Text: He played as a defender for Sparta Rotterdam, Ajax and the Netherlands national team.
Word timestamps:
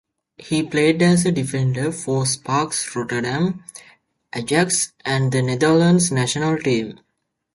He 0.39 0.63
played 0.67 0.99
as 1.03 1.27
a 1.27 1.31
defender 1.31 1.91
for 1.91 2.25
Sparta 2.25 2.75
Rotterdam, 2.95 3.63
Ajax 4.33 4.93
and 5.05 5.31
the 5.31 5.43
Netherlands 5.43 6.11
national 6.11 6.57
team. 6.57 6.99